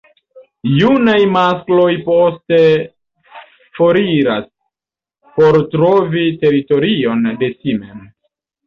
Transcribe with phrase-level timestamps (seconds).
[0.77, 2.59] Junaj maskloj poste
[3.81, 4.49] foriras
[5.37, 8.07] por trovi teritorion de si mem.